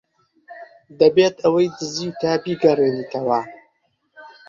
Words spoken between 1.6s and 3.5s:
دزیوتە بیگەڕێنیتەوە.